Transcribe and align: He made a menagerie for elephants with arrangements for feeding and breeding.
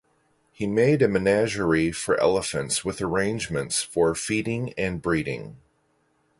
He 0.51 0.65
made 0.65 1.03
a 1.03 1.07
menagerie 1.07 1.91
for 1.91 2.19
elephants 2.19 2.83
with 2.83 3.03
arrangements 3.03 3.83
for 3.83 4.15
feeding 4.15 4.73
and 4.75 4.99
breeding. 4.99 5.57